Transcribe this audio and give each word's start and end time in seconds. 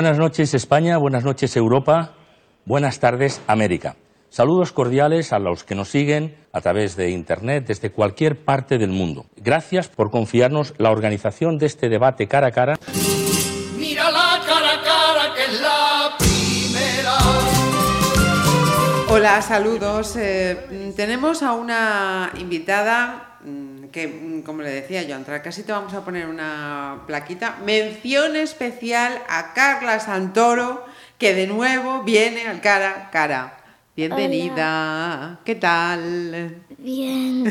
Buenas 0.00 0.16
noches 0.16 0.54
España, 0.54 0.96
buenas 0.96 1.24
noches 1.24 1.54
Europa, 1.56 2.14
buenas 2.64 3.00
tardes 3.00 3.42
América. 3.46 3.96
Saludos 4.30 4.72
cordiales 4.72 5.34
a 5.34 5.38
los 5.38 5.62
que 5.62 5.74
nos 5.74 5.90
siguen 5.90 6.38
a 6.54 6.62
través 6.62 6.96
de 6.96 7.10
Internet 7.10 7.66
desde 7.66 7.90
cualquier 7.90 8.42
parte 8.42 8.78
del 8.78 8.88
mundo. 8.92 9.26
Gracias 9.36 9.88
por 9.88 10.10
confiarnos 10.10 10.72
la 10.78 10.90
organización 10.90 11.58
de 11.58 11.66
este 11.66 11.90
debate 11.90 12.28
cara 12.28 12.46
a 12.46 12.50
cara. 12.50 12.78
Mírala 13.76 14.40
cara 14.46 14.72
a 14.72 14.82
cara, 14.82 15.34
que 15.34 15.44
es 15.44 15.60
la 15.60 16.16
primera. 16.18 17.18
Hola, 19.10 19.42
saludos. 19.42 20.16
Eh, 20.16 20.94
tenemos 20.96 21.42
a 21.42 21.52
una 21.52 22.32
invitada 22.38 23.29
que, 23.92 24.08
mm, 24.08 24.42
como 24.42 24.62
le 24.62 24.70
decía 24.70 25.02
yo, 25.02 25.16
Antra, 25.16 25.42
casi 25.42 25.62
te 25.62 25.72
vamos 25.72 25.94
a 25.94 26.04
poner 26.04 26.26
una 26.26 27.02
plaquita. 27.06 27.58
Mención 27.64 28.36
especial 28.36 29.20
a 29.28 29.52
Carla 29.52 30.00
Santoro, 30.00 30.84
que 31.18 31.34
de 31.34 31.46
nuevo 31.46 32.02
viene 32.02 32.46
al 32.46 32.60
cara 32.60 32.90
a 32.90 33.10
cara. 33.10 33.56
Bienvenida. 33.96 35.40
¿Qué 35.44 35.54
tal? 35.56 36.62
Bien. 36.78 37.44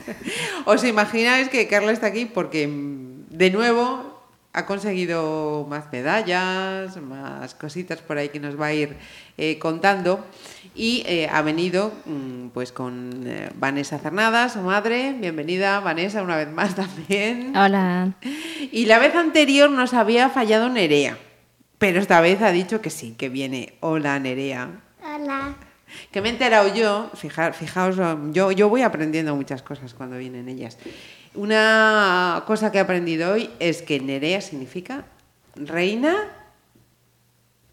¿Os 0.64 0.84
imagináis 0.84 1.48
que 1.48 1.68
Carla 1.68 1.92
está 1.92 2.06
aquí 2.06 2.24
porque 2.24 2.66
mm, 2.66 3.28
de 3.30 3.50
nuevo 3.50 4.16
ha 4.52 4.64
conseguido 4.64 5.66
más 5.68 5.92
medallas, 5.92 6.96
más 6.96 7.54
cositas 7.54 8.00
por 8.00 8.16
ahí 8.16 8.30
que 8.30 8.40
nos 8.40 8.58
va 8.58 8.66
a 8.66 8.72
ir 8.72 8.96
eh, 9.36 9.58
contando 9.58 10.24
y 10.76 11.02
eh, 11.06 11.28
ha 11.32 11.40
venido 11.42 11.92
mm, 12.04 12.48
pues 12.48 12.70
con 12.72 13.24
eh, 13.26 13.48
Vanessa 13.56 13.98
Cernadas, 13.98 14.52
su 14.52 14.60
madre. 14.60 15.14
Bienvenida 15.18 15.80
Vanessa 15.80 16.22
una 16.22 16.36
vez 16.36 16.50
más 16.50 16.74
también. 16.76 17.56
Hola. 17.56 18.12
Y 18.70 18.84
la 18.86 18.98
vez 18.98 19.14
anterior 19.14 19.70
nos 19.70 19.94
había 19.94 20.28
fallado 20.28 20.68
Nerea, 20.68 21.16
pero 21.78 21.98
esta 22.00 22.20
vez 22.20 22.42
ha 22.42 22.50
dicho 22.52 22.80
que 22.82 22.90
sí, 22.90 23.14
que 23.16 23.28
viene. 23.28 23.74
Hola 23.80 24.18
Nerea. 24.18 24.68
Hola. 25.02 25.56
Que 26.10 26.20
me 26.20 26.28
he 26.28 26.32
enterado 26.32 26.74
yo, 26.74 27.10
fija- 27.14 27.52
fijaos, 27.52 27.96
yo, 28.32 28.52
yo 28.52 28.68
voy 28.68 28.82
aprendiendo 28.82 29.34
muchas 29.34 29.62
cosas 29.62 29.94
cuando 29.94 30.18
vienen 30.18 30.48
ellas. 30.48 30.78
Una 31.34 32.42
cosa 32.46 32.70
que 32.72 32.78
he 32.78 32.80
aprendido 32.80 33.32
hoy 33.32 33.50
es 33.60 33.82
que 33.82 34.00
Nerea 34.00 34.40
significa 34.40 35.04
reina. 35.54 36.14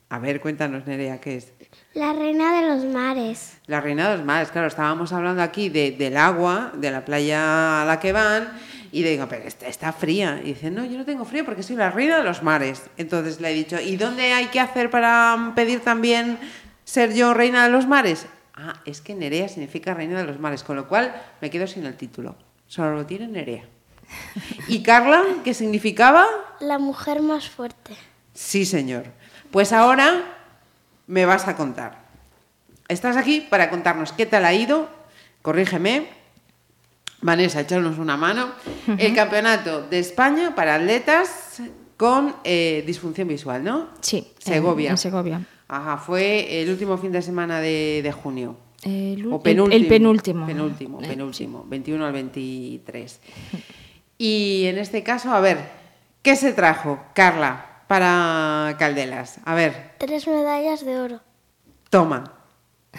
A 0.09 0.19
ver, 0.19 0.39
cuéntanos 0.41 0.85
Nerea, 0.85 1.19
¿qué 1.19 1.37
es? 1.37 1.53
La 1.93 2.13
reina 2.13 2.59
de 2.61 2.67
los 2.69 2.85
mares. 2.85 3.57
La 3.67 3.81
reina 3.81 4.09
de 4.09 4.17
los 4.17 4.25
mares, 4.25 4.49
claro, 4.51 4.67
estábamos 4.67 5.13
hablando 5.13 5.41
aquí 5.41 5.69
de- 5.69 5.91
del 5.91 6.17
agua, 6.17 6.71
de 6.75 6.91
la 6.91 7.05
playa 7.05 7.81
a 7.81 7.85
la 7.85 7.99
que 7.99 8.11
van, 8.11 8.49
y 8.91 9.03
le 9.03 9.11
digo, 9.11 9.27
pero 9.29 9.47
está, 9.47 9.67
está 9.67 9.91
fría. 9.93 10.39
Y 10.43 10.47
dice, 10.53 10.69
no, 10.71 10.85
yo 10.85 10.97
no 10.97 11.05
tengo 11.05 11.25
frío 11.25 11.45
porque 11.45 11.63
soy 11.63 11.75
la 11.75 11.89
reina 11.91 12.17
de 12.17 12.23
los 12.23 12.43
mares. 12.43 12.83
Entonces 12.97 13.39
le 13.41 13.49
he 13.51 13.53
dicho, 13.53 13.79
¿y 13.79 13.95
dónde 13.97 14.33
hay 14.33 14.47
que 14.47 14.59
hacer 14.59 14.89
para 14.89 15.53
pedir 15.55 15.79
también 15.81 16.37
ser 16.83 17.13
yo 17.13 17.33
reina 17.33 17.63
de 17.65 17.71
los 17.71 17.87
mares? 17.87 18.27
Ah, 18.55 18.75
es 18.85 19.01
que 19.01 19.15
Nerea 19.15 19.47
significa 19.49 19.93
reina 19.95 20.17
de 20.19 20.25
los 20.27 20.39
mares, 20.39 20.63
con 20.63 20.75
lo 20.75 20.87
cual 20.87 21.13
me 21.41 21.49
quedo 21.49 21.65
sin 21.65 21.85
el 21.85 21.95
título. 21.95 22.35
Solo 22.67 22.93
lo 22.95 23.05
tiene 23.05 23.27
Nerea. 23.27 23.63
¿Y 24.67 24.83
Carla, 24.83 25.23
qué 25.43 25.53
significaba? 25.55 26.25
La 26.59 26.77
mujer 26.77 27.21
más 27.23 27.49
fuerte. 27.49 27.95
Sí, 28.33 28.65
señor. 28.65 29.05
Pues 29.51 29.73
ahora 29.73 30.21
me 31.07 31.25
vas 31.25 31.47
a 31.47 31.55
contar. 31.55 32.03
Estás 32.87 33.17
aquí 33.17 33.41
para 33.49 33.69
contarnos 33.69 34.11
qué 34.11 34.25
tal 34.25 34.45
ha 34.45 34.53
ido, 34.53 34.89
corrígeme, 35.41 36.07
Vanessa, 37.21 37.61
echarnos 37.61 37.97
una 37.99 38.17
mano, 38.17 38.49
el 38.97 39.15
campeonato 39.15 39.83
de 39.87 39.99
España 39.99 40.53
para 40.55 40.75
atletas 40.75 41.61
con 41.95 42.35
eh, 42.43 42.83
disfunción 42.85 43.27
visual, 43.29 43.63
¿no? 43.63 43.89
Sí, 44.01 44.27
Segovia. 44.39 44.91
en 44.91 44.97
Segovia. 44.97 45.41
Ajá, 45.69 45.97
fue 45.97 46.61
el 46.61 46.69
último 46.69 46.97
fin 46.97 47.11
de 47.13 47.21
semana 47.21 47.61
de, 47.61 48.01
de 48.03 48.11
junio. 48.11 48.57
El, 48.83 49.25
O 49.31 49.41
penúltimo. 49.41 49.73
el 49.81 49.87
penúltimo. 49.87 50.45
Penúltimo, 50.45 51.01
Eh, 51.01 51.07
penúltimo, 51.07 51.65
21 51.69 52.05
al 52.05 52.11
23. 52.11 53.19
Y 54.17 54.65
en 54.65 54.77
este 54.77 55.01
caso, 55.03 55.31
a 55.33 55.39
ver, 55.39 55.59
¿qué 56.21 56.35
se 56.35 56.51
trajo, 56.51 56.99
Carla, 57.15 57.72
para 57.93 58.75
Caldelas? 58.79 59.37
A 59.45 59.53
ver, 59.53 59.91
Tres 59.99 60.25
medallas 60.27 60.83
de 60.83 60.97
oro. 60.99 61.19
toma. 61.91 62.23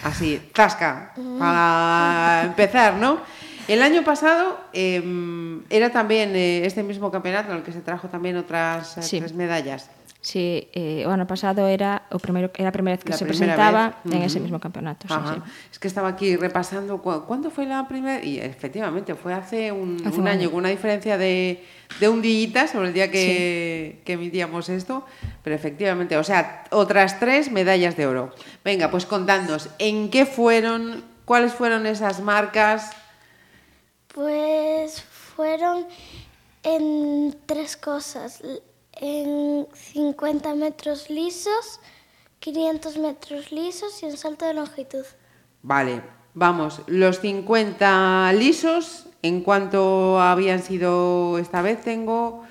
Así, 0.03 0.39
tasca, 0.53 1.11
para 1.37 2.43
empezar, 2.45 2.93
¿no? 2.95 3.19
El 3.67 3.81
año 3.81 4.03
pasado 4.05 4.57
eh, 4.71 5.01
era 5.69 5.89
también 5.91 6.33
eh, 6.35 6.65
este 6.65 6.81
mismo 6.83 7.11
campeonato 7.11 7.51
en 7.51 7.57
el 7.57 7.63
que 7.63 7.73
se 7.73 7.81
trajo 7.81 8.07
también 8.07 8.37
otras 8.37 8.97
eh, 8.97 9.01
Sí. 9.03 9.19
tres 9.19 9.33
medallas. 9.33 9.89
Sí, 10.25 10.67
eh, 10.73 11.05
o 11.05 11.11
ano 11.13 11.29
pasado 11.29 11.69
era 11.69 12.09
o 12.09 12.17
primeiro 12.17 12.49
era 12.57 12.69
a 12.69 12.73
primeira 12.73 12.97
vez 12.97 13.05
que 13.05 13.13
La 13.13 13.17
se 13.21 13.29
presentaba 13.29 14.01
vez. 14.01 14.09
en 14.15 14.23
ese 14.25 14.39
mismo 14.41 14.57
campeonato, 14.57 15.05
sí, 15.07 15.13
Ajá. 15.13 15.35
sí. 15.37 15.41
Es 15.69 15.77
que 15.77 15.85
estaba 15.87 16.09
aquí 16.09 16.33
repasando 16.35 16.97
cu- 16.97 17.29
cuándo 17.29 17.51
fue 17.53 17.69
la 17.69 17.85
primera 17.87 18.25
y 18.25 18.39
efectivamente 18.41 19.13
fue 19.13 19.37
hace 19.37 19.69
un, 19.71 20.01
Hace 20.01 20.15
un 20.17 20.21
un 20.25 20.27
año 20.27 20.39
año. 20.41 20.49
con 20.49 20.59
una 20.65 20.69
diferencia 20.73 21.19
de, 21.21 21.61
de 21.99 22.09
un 22.09 22.23
día 22.25 22.65
sobre 22.65 22.87
el 22.87 22.93
día 22.97 23.11
que, 23.11 24.01
que 24.03 24.13
emitíamos 24.13 24.67
esto, 24.69 25.05
pero 25.43 25.55
efectivamente, 25.55 26.17
o 26.17 26.23
sea, 26.23 26.63
otras 26.71 27.19
tres 27.19 27.51
medallas 27.51 27.95
de 27.95 28.07
oro. 28.07 28.33
Venga, 28.65 28.89
pues 28.89 29.05
contadnos, 29.05 29.69
¿en 29.77 30.09
qué 30.09 30.25
fueron, 30.25 31.03
cuáles 31.25 31.53
fueron 31.53 31.85
esas 31.85 32.19
marcas? 32.19 32.89
Pues 34.13 35.03
fueron 35.03 35.85
en 36.63 37.35
tres 37.45 37.77
cosas. 37.77 38.41
En 39.01 39.67
50 39.73 40.55
metros 40.55 41.09
lisos, 41.09 41.79
500 42.39 42.97
metros 42.97 43.51
lisos 43.51 44.01
y 44.03 44.05
en 44.05 44.17
salto 44.17 44.45
de 44.45 44.53
longitud. 44.53 45.05
Vale, 45.61 46.01
vamos, 46.33 46.81
los 46.87 47.19
50 47.19 48.31
lisos, 48.33 49.07
¿en 49.21 49.41
cuánto 49.41 50.19
habían 50.19 50.61
sido 50.61 51.37
esta 51.39 51.61
vez? 51.61 51.81
Tengo 51.81 52.43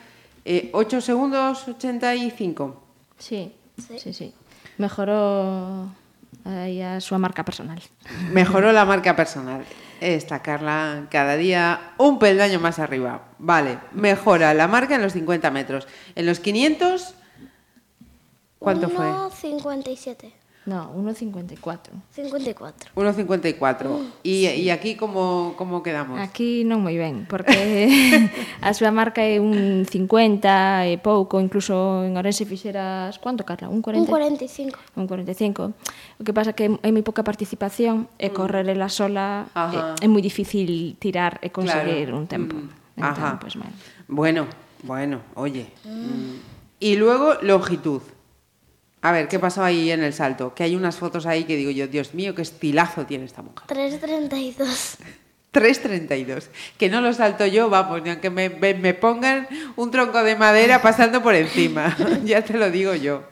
eh, 0.45 0.71
8 0.73 1.01
segundos 1.01 1.67
85. 1.69 2.83
Sí, 3.19 3.53
Sí. 3.77 3.99
sí, 3.99 4.13
sí. 4.13 4.35
Mejorou 4.79 5.89
súa 7.01 7.19
marca 7.19 7.45
personal. 7.45 7.83
Mejoró 8.33 8.73
la 8.73 8.85
marca 8.85 9.17
personal. 9.17 9.65
Esta 10.01 10.43
Carla 10.43 11.07
cada 11.11 11.37
día 11.37 11.95
un 11.99 12.19
peldaño 12.19 12.61
más 12.61 12.79
arriba. 12.79 13.23
Vale, 13.39 13.79
mejora 13.93 14.53
la 14.55 14.69
marca 14.69 14.97
en 14.97 15.03
los 15.03 15.13
50 15.13 15.51
metros. 15.51 15.87
En 16.15 16.27
los 16.27 16.41
500, 16.41 17.15
¿cuánto 18.59 18.89
fue? 18.89 19.07
1,57. 19.07 20.44
No, 20.67 20.95
1,54. 20.95 21.91
54. 22.11 22.91
1,54. 22.97 24.01
¿Y, 24.23 24.47
y 24.47 24.63
sí. 24.63 24.71
aquí 24.71 24.97
como, 24.97 25.55
como 25.59 25.83
quedamos? 25.83 26.19
Aquí 26.19 26.65
non 26.65 26.81
moi 26.81 26.97
ben, 26.97 27.29
porque 27.29 27.53
a 28.65 28.73
súa 28.73 28.89
marca 28.89 29.21
é 29.21 29.37
un 29.37 29.85
50 29.85 30.89
e 30.89 30.97
pouco, 30.97 31.37
incluso 31.37 32.01
en 32.09 32.17
Orense 32.17 32.49
fixeras, 32.49 33.21
cuánto, 33.21 33.45
Carla? 33.45 33.69
Un 33.69 33.85
40? 33.85 34.09
Un 34.09 34.09
45. 34.09 34.79
Un 34.97 35.05
45. 35.05 35.77
O 36.17 36.23
que 36.25 36.33
pasa 36.33 36.57
que 36.57 36.73
hai 36.81 36.93
moi 36.97 37.05
pouca 37.05 37.21
participación 37.21 38.09
e 38.17 38.33
mm. 38.33 38.35
correr 38.35 38.65
ela 38.65 38.89
sola 38.89 39.53
Ajá. 39.53 40.01
é, 40.01 40.05
é 40.05 40.09
moi 40.09 40.25
difícil 40.25 40.97
tirar 40.97 41.45
e 41.45 41.53
conseguir 41.53 42.09
claro. 42.09 42.17
un 42.17 42.25
tempo. 42.25 42.57
Mm. 42.57 43.05
Entón, 43.05 43.21
Ajá. 43.21 43.37
Pues, 43.37 43.61
bueno. 43.61 43.77
bueno, 44.09 44.43
bueno, 44.81 45.17
oye. 45.37 45.69
Mm. 45.85 45.93
mm. 45.93 46.35
Y 46.81 46.97
luego 46.97 47.37
longitud. 47.45 48.14
A 49.05 49.13
ver, 49.13 49.29
¿qué 49.29 49.39
pasó 49.39 49.63
ahí 49.63 49.91
en 49.91 50.03
el 50.03 50.15
salto? 50.15 50.55
Que 50.55 50.63
hay 50.63 50.75
unas 50.75 50.97
fotos 50.97 51.27
ahí 51.27 51.45
que 51.45 51.57
digo 51.57 51.71
yo, 51.71 51.87
Dios 51.89 52.15
mío, 52.15 52.35
qué 52.35 52.41
estilazo 52.41 53.05
tiene 53.05 53.27
esta 53.27 53.43
mujer. 53.43 53.65
3,32. 53.69 54.97
3.32. 55.53 56.45
Que 56.79 56.89
no 56.89 57.03
lo 57.03 57.13
salto 57.13 57.45
yo, 57.45 57.69
vamos, 57.69 58.03
ni 58.03 58.09
aunque 58.09 58.31
me, 58.31 58.49
me- 58.49 58.73
me 58.73 58.95
pongan 58.95 59.47
un 59.77 59.91
tronco 59.91 60.23
de 60.23 60.37
madera 60.37 60.81
pasando 60.81 61.23
por 61.23 61.35
encima. 61.35 61.95
ya 62.25 62.43
te 62.43 62.55
lo 62.55 62.71
digo 62.71 62.95
yo. 62.95 63.25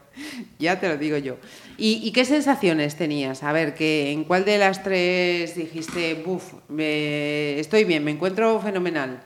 Ya 0.58 0.78
te 0.78 0.88
lo 0.88 0.98
digo 0.98 1.16
yo. 1.16 1.38
¿Y, 1.78 2.00
y 2.06 2.12
qué 2.12 2.26
sensaciones 2.26 2.96
tenías? 2.96 3.42
A 3.42 3.50
ver, 3.52 3.74
que 3.74 4.12
¿en 4.12 4.24
cuál 4.24 4.44
de 4.44 4.58
las 4.58 4.82
tres 4.82 5.56
dijiste, 5.56 6.22
buf, 6.22 6.52
me- 6.68 7.58
estoy 7.58 7.84
bien, 7.84 8.04
me 8.04 8.10
encuentro 8.10 8.60
fenomenal? 8.60 9.22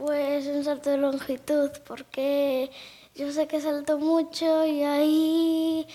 Pues 0.00 0.46
en 0.46 0.64
salto 0.64 0.88
de 0.88 0.96
longitud, 0.96 1.70
porque 1.86 2.70
yo 3.14 3.30
sé 3.30 3.46
que 3.46 3.60
salto 3.60 3.98
mucho 3.98 4.64
y 4.64 4.82
ahí 4.82 5.86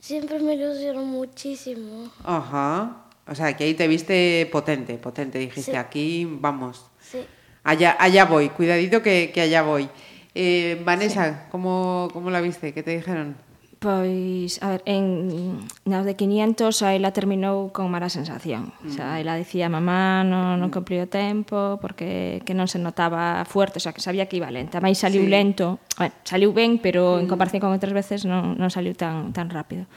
siempre 0.00 0.40
me 0.40 0.54
ilusiono 0.54 1.02
muchísimo. 1.04 2.10
Ajá. 2.24 3.04
O 3.28 3.36
sea, 3.36 3.56
que 3.56 3.62
ahí 3.62 3.74
te 3.74 3.86
viste 3.86 4.48
potente, 4.50 4.94
potente. 4.98 5.38
Dijiste, 5.38 5.70
Sí. 5.70 5.76
aquí 5.76 6.26
vamos. 6.28 6.86
Sí. 7.00 7.18
Allá, 7.62 7.96
allá 8.00 8.24
voy, 8.24 8.48
cuidadito 8.48 9.00
que, 9.00 9.30
que 9.32 9.42
allá 9.42 9.62
voy. 9.62 9.88
Eh, 10.34 10.82
Vanessa, 10.84 11.46
¿cómo, 11.52 12.08
¿cómo 12.12 12.30
la 12.30 12.40
viste? 12.40 12.74
¿Qué 12.74 12.82
te 12.82 12.96
dijeron? 12.96 13.36
Pois, 13.82 14.62
a 14.62 14.78
ver, 14.78 14.82
en, 14.86 15.66
nas 15.82 16.06
de 16.06 16.14
500 16.14 16.86
a 16.86 16.94
ela 16.94 17.10
terminou 17.10 17.74
con 17.74 17.90
mala 17.90 18.06
sensación. 18.06 18.70
Mm. 18.78 18.86
O 18.86 18.90
sea, 18.94 19.18
mm. 19.18 19.20
ela 19.26 19.34
dicía, 19.34 19.66
mamá, 19.66 20.22
non, 20.22 20.62
non 20.62 20.70
mm. 20.70 20.74
cumplí 20.78 21.02
o 21.02 21.10
tempo, 21.10 21.82
porque 21.82 22.46
que 22.46 22.54
non 22.54 22.70
se 22.70 22.78
notaba 22.78 23.42
fuerte, 23.42 23.76
o 23.76 23.82
sea, 23.82 23.90
que 23.90 23.98
sabía 23.98 24.30
que 24.30 24.38
iba 24.38 24.54
lenta. 24.54 24.78
Mais 24.78 25.02
saliu 25.02 25.26
sí. 25.26 25.34
lento, 25.34 25.82
bueno, 25.98 26.14
saliu 26.22 26.54
ben, 26.54 26.78
pero 26.78 27.18
mm. 27.18 27.26
en 27.26 27.26
comparación 27.26 27.58
con 27.58 27.74
outras 27.74 27.90
veces 27.90 28.22
non, 28.22 28.54
non 28.54 28.70
saliu 28.70 28.94
tan, 28.94 29.34
tan 29.34 29.50
rápido. 29.50 29.90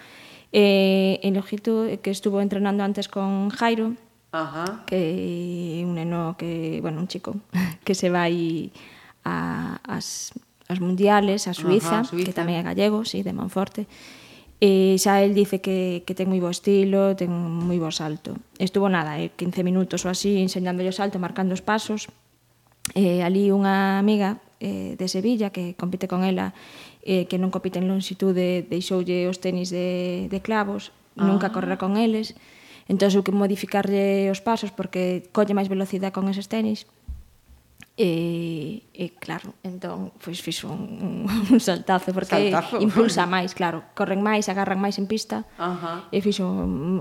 Eh, 0.49 1.21
en 1.21 1.37
Lojito, 1.37 1.85
que 2.01 2.09
estuvo 2.09 2.41
entrenando 2.41 2.81
antes 2.81 3.05
con 3.05 3.53
Jairo, 3.53 3.93
Ajá. 4.33 4.81
que 4.89 5.85
un 5.85 5.93
neno 5.93 6.33
que, 6.41 6.81
bueno, 6.81 7.05
un 7.05 7.07
chico, 7.07 7.37
que 7.85 7.93
se 7.93 8.09
vai 8.09 8.73
a, 9.21 9.77
as 9.85 10.33
as 10.67 10.79
mundiales, 10.81 11.47
a 11.47 11.53
Suiza, 11.53 12.01
Ajá, 12.01 12.09
Suiza. 12.09 12.25
que 12.25 12.33
tamén 12.33 12.57
é 12.57 12.63
gallego, 12.65 13.05
sí, 13.05 13.21
de 13.21 13.33
Manforte. 13.33 13.85
E 14.63 14.95
xa 14.97 15.21
el 15.21 15.35
dice 15.35 15.59
que, 15.59 16.01
que 16.07 16.15
ten 16.15 16.31
moi 16.31 16.41
bo 16.41 16.49
estilo, 16.49 17.13
ten 17.13 17.29
moi 17.29 17.77
bo 17.77 17.91
salto. 17.91 18.39
Estuvo 18.57 18.89
nada, 18.89 19.19
eh, 19.21 19.29
15 19.35 19.61
minutos 19.61 20.07
ou 20.07 20.09
así, 20.09 20.41
enseñándolle 20.41 20.89
o 20.89 20.95
salto, 20.95 21.21
marcando 21.21 21.53
os 21.53 21.61
pasos. 21.61 22.09
Eh, 22.95 23.21
ali 23.21 23.51
unha 23.51 23.99
amiga 23.99 24.41
eh, 24.63 24.95
de 24.97 25.07
Sevilla 25.11 25.51
que 25.51 25.75
compite 25.77 26.07
con 26.07 26.25
ela, 26.25 26.55
eh, 27.05 27.29
que 27.29 27.37
non 27.37 27.53
compite 27.53 27.77
en 27.77 27.91
longitude, 27.91 28.65
deixoulle 28.65 29.29
os 29.29 29.37
tenis 29.43 29.69
de, 29.69 30.31
de 30.31 30.39
clavos, 30.41 30.95
ah. 31.19 31.27
nunca 31.29 31.53
correr 31.53 31.77
con 31.77 31.99
eles. 31.99 32.33
Entón, 32.89 33.13
eu 33.13 33.21
que 33.21 33.35
modificarlle 33.35 34.31
os 34.33 34.41
pasos 34.41 34.73
porque 34.73 35.29
colle 35.29 35.53
máis 35.53 35.69
velocidade 35.69 36.15
con 36.15 36.25
eses 36.31 36.49
tenis 36.49 36.89
E, 37.95 38.91
e 38.91 39.15
claro, 39.23 39.55
entón 39.63 40.11
pois 40.19 40.43
fixo 40.43 40.67
un, 40.67 41.23
un 41.55 41.59
saltazo 41.63 42.11
porque 42.11 42.51
Saltazo. 42.51 42.83
impulsa 42.83 43.23
máis, 43.23 43.55
claro, 43.55 43.87
corren 43.95 44.19
máis, 44.19 44.51
agarran 44.51 44.83
máis 44.83 44.99
en 44.99 45.07
pista. 45.07 45.47
Ajá. 45.55 46.03
E 46.11 46.19
fixo, 46.19 46.43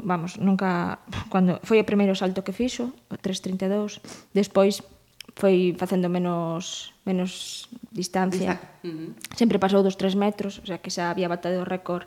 vamos, 0.06 0.38
nunca 0.38 1.02
cando 1.34 1.58
foi 1.66 1.82
o 1.82 1.86
primeiro 1.86 2.14
salto 2.14 2.46
que 2.46 2.54
fixo, 2.54 2.94
o 3.10 3.18
332, 3.18 3.98
despois 4.38 4.86
foi 5.34 5.74
facendo 5.74 6.06
menos 6.06 6.94
menos 7.02 7.66
distancia. 7.90 8.54
Dista 8.54 8.86
uh 8.86 8.94
-huh. 8.94 9.10
Sempre 9.34 9.58
pasou 9.58 9.82
dos 9.82 9.98
3 9.98 10.14
metros, 10.14 10.62
o 10.62 10.66
sea 10.70 10.78
que 10.78 10.94
xa 10.94 11.10
había 11.10 11.26
batado 11.26 11.58
o 11.58 11.66
récord 11.66 12.06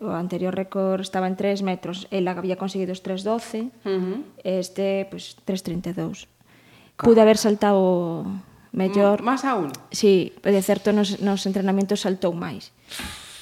o 0.00 0.10
anterior 0.10 0.50
récord 0.56 1.04
estaba 1.04 1.28
en 1.30 1.36
3 1.36 1.62
metros, 1.62 2.08
ela 2.10 2.34
había 2.34 2.56
conseguido 2.56 2.90
os 2.90 3.04
3.12, 3.04 3.68
uh 3.68 3.70
-huh. 3.84 4.18
este, 4.42 5.06
pois, 5.12 5.36
pues, 5.44 5.60
3.32. 5.62 6.26
Pude 6.98 7.20
haber 7.20 7.36
saltado 7.36 8.26
mellor. 8.72 9.22
Más 9.22 9.44
aún? 9.44 9.70
Sí, 9.90 10.32
de 10.42 10.62
certo 10.62 10.92
nos, 10.92 11.20
nos 11.20 11.46
entrenamentos 11.46 12.02
saltou 12.02 12.34
máis. 12.34 12.74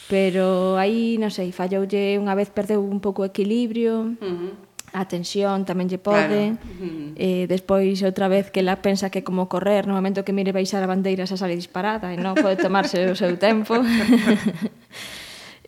Pero 0.06 0.78
aí, 0.78 1.18
non 1.18 1.34
sei, 1.34 1.50
falloulle 1.50 2.14
unha 2.20 2.38
vez 2.38 2.52
perdeu 2.54 2.78
un 2.78 3.02
pouco 3.02 3.26
o 3.26 3.28
equilibrio, 3.28 4.14
uh 4.14 4.22
-huh. 4.22 4.52
a 4.94 5.02
tensión 5.10 5.66
tamén 5.66 5.90
lle 5.90 5.98
pode. 5.98 6.54
Claro. 6.54 6.62
Uh 6.62 6.86
-huh. 6.86 7.08
eh, 7.18 7.44
despois, 7.50 7.98
outra 8.06 8.30
vez, 8.30 8.54
que 8.54 8.62
la 8.62 8.78
pensa 8.78 9.10
que 9.10 9.26
como 9.26 9.50
correr, 9.50 9.90
no 9.90 9.98
momento 9.98 10.22
que 10.22 10.30
mire 10.30 10.54
baixar 10.54 10.78
a 10.86 10.90
bandeira 10.90 11.26
xa 11.26 11.34
sale 11.34 11.58
disparada 11.58 12.14
e 12.14 12.16
non 12.20 12.38
pode 12.38 12.54
tomarse 12.62 13.02
o 13.10 13.18
seu 13.18 13.34
tempo. 13.34 13.74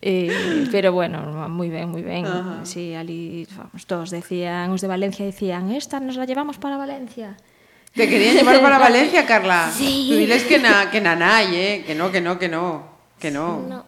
Eh, 0.00 0.70
pero 0.70 0.94
bueno, 0.94 1.26
moi 1.50 1.66
ben, 1.74 1.90
moi 1.90 2.06
ben. 2.06 2.22
Si. 2.62 2.70
Sí, 2.70 2.84
ali, 2.94 3.50
vamos, 3.50 3.82
todos 3.82 4.14
decían, 4.14 4.70
os 4.70 4.78
de 4.78 4.86
Valencia 4.86 5.26
decían, 5.26 5.74
esta 5.74 5.98
nos 5.98 6.14
la 6.14 6.22
llevamos 6.22 6.54
para 6.62 6.78
Valencia. 6.78 7.34
Te 7.94 8.08
querían 8.08 8.36
llevar 8.36 8.60
para 8.60 8.78
Valencia, 8.88 9.26
Carla. 9.26 9.70
Tú 9.76 9.84
diles 9.84 10.44
que 10.44 10.58
na, 10.58 10.90
que 10.90 11.00
nanay, 11.00 11.56
¿eh? 11.56 11.84
Que 11.86 11.94
no, 11.94 12.10
que 12.12 12.20
no, 12.20 12.38
que 12.38 12.48
no. 12.48 12.88
Que 13.18 13.30
no. 13.30 13.60
No. 13.68 13.84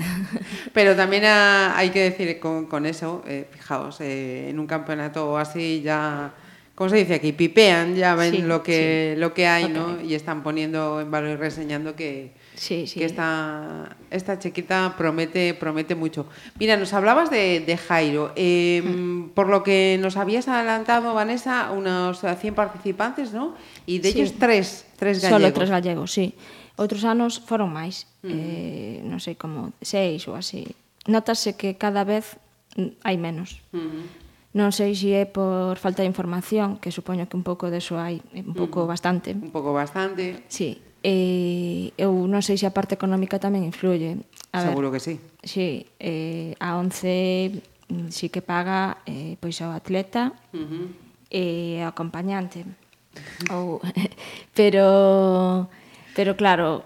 Pero 0.72 0.96
también 0.96 1.24
ah, 1.26 1.74
hay 1.76 1.90
que 1.90 2.00
decir 2.00 2.38
con, 2.38 2.66
con 2.66 2.86
eso, 2.86 3.22
eh, 3.26 3.46
fijaos, 3.50 4.00
eh, 4.00 4.48
en 4.48 4.58
un 4.58 4.66
campeonato 4.66 5.36
así 5.36 5.82
ya, 5.82 6.32
¿cómo 6.74 6.90
se 6.90 6.96
dice 6.96 7.14
aquí? 7.14 7.32
Pipean, 7.32 7.94
ya 7.96 8.14
ven 8.14 8.32
Sí, 8.32 8.42
lo 8.42 8.62
que 8.62 9.14
lo 9.18 9.34
que 9.34 9.46
hay, 9.46 9.68
¿no? 9.68 10.00
Y 10.00 10.14
están 10.14 10.42
poniendo 10.42 11.00
en 11.00 11.10
valor 11.10 11.30
y 11.30 11.36
reseñando 11.36 11.96
que, 11.96 12.32
Sí, 12.60 12.86
sí. 12.86 13.00
Que 13.00 13.06
esta, 13.06 13.96
esta 14.10 14.38
chiquita 14.38 14.94
promete, 14.98 15.54
promete 15.54 15.94
mucho. 15.94 16.26
Mira, 16.58 16.76
nos 16.76 16.92
hablabas 16.92 17.30
de, 17.30 17.60
de 17.60 17.78
Jairo. 17.78 18.32
Eh, 18.36 18.82
mm. 18.84 19.30
Por 19.30 19.48
lo 19.48 19.62
que 19.62 19.96
nos 19.98 20.18
habías 20.18 20.46
adelantado, 20.46 21.14
Vanessa, 21.14 21.72
unos 21.72 22.20
100 22.20 22.54
participantes, 22.54 23.32
¿no? 23.32 23.54
Y 23.86 24.00
de 24.00 24.12
sí. 24.12 24.20
ellos 24.20 24.34
tres, 24.38 24.84
tres 24.96 25.22
gallegos. 25.22 25.40
Solo 25.40 25.54
tres 25.54 25.70
gallegos, 25.70 26.12
sí. 26.12 26.34
Outros 26.76 27.08
anos 27.08 27.40
foron 27.40 27.72
máis, 27.72 28.04
mm. 28.20 28.28
eh, 28.28 29.00
non 29.08 29.24
sei 29.24 29.40
como 29.40 29.72
seis 29.80 30.28
ou 30.28 30.36
así. 30.36 30.68
Notase 31.08 31.56
que 31.56 31.80
cada 31.80 32.04
vez 32.04 32.36
mm, 32.76 33.04
hai 33.08 33.16
menos. 33.16 33.64
Mm. 33.72 34.04
Non 34.52 34.68
sei 34.68 34.92
se 34.92 35.16
é 35.16 35.24
por 35.24 35.80
falta 35.80 36.04
de 36.04 36.12
información, 36.12 36.76
que 36.76 36.92
supoño 36.92 37.24
que 37.24 37.40
un 37.40 37.44
pouco 37.44 37.72
deso 37.72 37.96
hai, 37.96 38.20
un 38.36 38.52
pouco 38.52 38.84
mm. 38.84 38.88
bastante. 38.88 39.28
Un 39.32 39.48
pouco 39.48 39.72
bastante. 39.72 40.44
Sí, 40.52 40.76
eh, 41.02 41.92
eu 41.96 42.12
non 42.28 42.44
sei 42.44 42.60
se 42.60 42.68
a 42.68 42.74
parte 42.74 42.96
económica 42.96 43.40
tamén 43.40 43.64
influye. 43.64 44.20
A 44.52 44.68
Seguro 44.68 44.92
ver, 44.92 44.98
que 44.98 45.00
sí. 45.00 45.14
Sí, 45.40 45.86
eh, 45.96 46.52
a 46.60 46.76
11 46.76 47.62
mm, 47.88 48.08
sí 48.12 48.28
que 48.28 48.44
paga 48.44 49.00
eh, 49.08 49.40
pois 49.40 49.56
ao 49.64 49.72
atleta 49.72 50.36
uh 50.52 50.60
-huh. 50.60 50.86
e 51.32 51.44
ao 51.80 51.92
acompañante. 51.92 52.68
Ou, 53.54 53.80
pero, 54.58 55.66
pero 56.12 56.36
claro, 56.36 56.84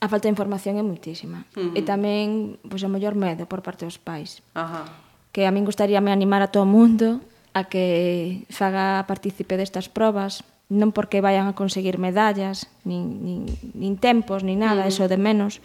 a 0.00 0.06
falta 0.08 0.26
de 0.26 0.34
información 0.34 0.80
é 0.80 0.84
muitísima. 0.84 1.44
Uh 1.56 1.72
-huh. 1.72 1.78
E 1.78 1.80
tamén, 1.84 2.56
pois, 2.64 2.82
o 2.84 2.88
mellor 2.88 3.12
medo 3.14 3.44
por 3.44 3.60
parte 3.60 3.84
dos 3.84 4.00
pais. 4.00 4.40
Ajá. 4.56 4.88
Que 5.34 5.44
a 5.44 5.52
min 5.52 5.68
gustaríame 5.68 6.14
animar 6.14 6.40
a 6.40 6.48
todo 6.48 6.64
o 6.64 6.70
mundo 6.70 7.20
a 7.54 7.70
que 7.70 8.42
faga 8.50 9.06
partícipe 9.06 9.54
destas 9.54 9.86
probas, 9.86 10.42
non 10.72 10.96
porque 10.96 11.20
vayan 11.20 11.46
a 11.46 11.56
conseguir 11.56 12.00
medallas, 12.00 12.72
nin, 12.88 13.20
nin, 13.20 13.40
nin 13.76 13.94
tempos, 14.00 14.40
nin 14.40 14.64
nada, 14.64 14.84
mm. 14.84 14.90
eso 14.90 15.04
de 15.08 15.20
menos. 15.20 15.60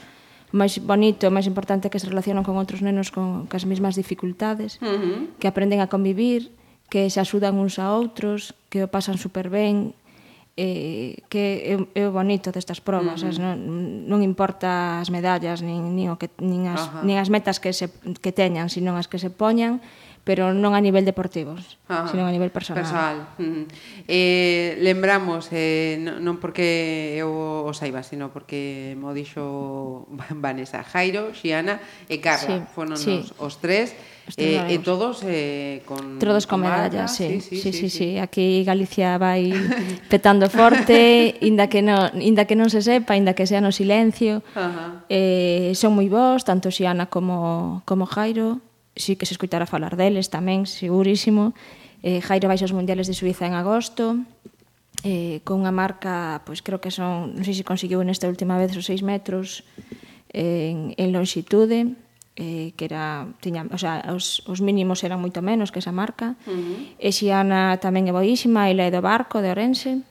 O 0.49 0.57
máis 0.57 0.81
bonito, 0.81 1.29
o 1.29 1.33
máis 1.33 1.47
importante 1.47 1.87
é 1.87 1.91
que 1.93 2.01
se 2.01 2.09
relacionan 2.09 2.43
con 2.43 2.57
outros 2.59 2.83
nenos 2.83 3.13
con 3.13 3.47
cas 3.47 3.63
mesmas 3.63 3.95
dificultades, 3.95 4.81
mm 4.81 5.39
que 5.39 5.47
aprenden 5.47 5.79
a 5.79 5.87
convivir, 5.87 6.51
que 6.91 7.07
se 7.07 7.21
axudan 7.21 7.55
uns 7.55 7.79
a 7.79 7.95
outros, 7.95 8.57
que 8.67 8.83
o 8.83 8.91
pasan 8.91 9.15
super 9.15 9.47
ben, 9.47 9.95
eh, 10.59 11.23
que 11.31 11.79
é, 11.95 12.01
é 12.01 12.03
o 12.03 12.11
bonito 12.11 12.51
destas 12.51 12.83
probas, 12.83 13.23
uh 13.23 13.31
-huh. 13.31 13.39
non, 13.39 13.55
non 14.11 14.19
importa 14.19 14.99
as 14.99 15.07
medallas, 15.07 15.63
nin, 15.63 15.95
nin, 15.95 16.11
o 16.11 16.19
que, 16.19 16.27
nin, 16.43 16.67
as, 16.67 16.83
Ajá. 16.83 16.99
nin 17.07 17.15
as 17.15 17.31
metas 17.31 17.63
que, 17.63 17.71
se, 17.71 17.87
que 18.19 18.35
teñan, 18.35 18.67
sino 18.67 18.99
as 18.99 19.07
que 19.07 19.21
se 19.21 19.31
poñan, 19.31 19.79
pero 20.23 20.53
non 20.53 20.75
a 20.75 20.81
nivel 20.83 21.05
deportivo, 21.05 21.55
Ajá. 21.87 22.07
sino 22.11 22.25
a 22.27 22.31
nivel 22.31 22.51
personal. 22.51 22.83
Personal. 22.83 23.17
Eh, 24.07 24.77
lembramos, 24.81 25.49
eh, 25.51 25.97
non 25.97 26.37
porque 26.37 27.17
eu 27.17 27.31
o 27.65 27.71
saiba, 27.73 28.05
sino 28.05 28.29
porque 28.29 28.93
mo 28.99 29.15
dixo 29.15 30.05
Vanessa, 30.35 30.83
Jairo, 30.85 31.33
Xiana 31.33 31.81
e 32.07 32.21
Carla. 32.21 32.61
Sí, 32.61 32.73
foron 32.75 32.97
sí. 32.97 33.25
Os, 33.25 33.33
os 33.39 33.53
tres. 33.57 33.95
Eh, 34.37 34.61
e 34.69 34.77
todos 34.85 35.25
eh, 35.25 35.81
con 35.89 36.21
todos 36.21 36.45
con, 36.45 36.61
medallas, 36.61 37.17
medalla, 37.17 37.41
sí. 37.41 37.41
Sí 37.41 37.57
sí 37.57 37.57
sí, 37.57 37.71
sí, 37.73 37.89
sí, 37.89 37.89
sí, 37.89 38.09
aquí 38.21 38.61
Galicia 38.61 39.17
vai 39.17 39.49
petando 40.13 40.53
forte, 40.53 41.33
inda 41.41 41.65
que 41.65 41.81
non 41.81 42.13
inda 42.21 42.45
que 42.45 42.53
non 42.53 42.69
se 42.69 42.85
sepa, 42.85 43.17
inda 43.17 43.33
que 43.33 43.49
sea 43.49 43.57
no 43.57 43.73
silencio. 43.73 44.45
Ajá. 44.53 45.09
Eh, 45.09 45.73
son 45.73 45.97
moi 45.97 46.05
bons, 46.05 46.45
tanto 46.45 46.69
Xiana 46.69 47.09
como 47.09 47.81
como 47.89 48.05
Jairo 48.05 48.61
sí 48.99 49.15
que 49.15 49.25
se 49.25 49.33
escuitara 49.33 49.65
falar 49.65 49.95
deles 49.95 50.27
tamén, 50.27 50.67
segurísimo. 50.67 51.55
Eh, 52.03 52.19
Jairo 52.19 52.51
vai 52.51 52.59
aos 52.59 52.75
Mundiales 52.75 53.07
de 53.07 53.15
Suiza 53.15 53.47
en 53.47 53.55
agosto, 53.55 54.19
eh, 55.07 55.39
con 55.47 55.63
unha 55.63 55.71
marca, 55.71 56.43
pois 56.43 56.59
creo 56.59 56.83
que 56.83 56.91
son, 56.91 57.31
non 57.31 57.43
sei 57.47 57.55
se 57.55 57.63
conseguiu 57.63 58.03
nesta 58.03 58.27
última 58.27 58.59
vez 58.59 58.75
os 58.75 58.91
6 58.91 59.01
metros 59.07 59.63
en, 60.35 60.91
en 60.99 61.07
longitude, 61.15 61.95
eh, 62.35 62.75
que 62.75 62.85
era 62.85 63.27
tiña, 63.39 63.67
o 63.71 63.79
sea, 63.79 64.03
os, 64.11 64.43
os 64.47 64.59
mínimos 64.59 65.03
eran 65.07 65.23
moito 65.23 65.39
menos 65.39 65.71
que 65.71 65.79
esa 65.79 65.95
marca. 65.95 66.35
Uh 66.43 66.51
-huh. 66.51 66.77
E 66.99 67.09
Xiana 67.15 67.79
tamén 67.79 68.11
é 68.11 68.13
boísima, 68.15 68.67
ela 68.67 68.83
é 68.83 68.91
do 68.91 68.99
barco 68.99 69.39
de 69.39 69.47
Orense. 69.47 70.03